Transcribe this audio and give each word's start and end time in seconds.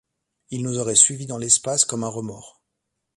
il 0.49 0.63
nous 0.63 0.79
aurait 0.79 0.95
suivis 0.95 1.27
dans 1.27 1.37
l’espace 1.37 1.85
comme 1.85 2.03
un 2.03 2.07
remords! 2.07 2.59